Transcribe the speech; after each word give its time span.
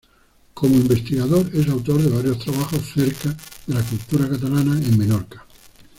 Como 0.55 0.73
investigador 0.77 1.45
es 1.53 1.69
autor 1.69 2.01
de 2.01 2.09
varios 2.09 2.39
trabajos 2.39 2.79
acerca 2.81 3.29
de 3.67 3.75
la 3.75 3.83
cultura 3.83 4.27
catalana 4.27 4.71
en 4.79 4.97
Menorca. 4.97 5.45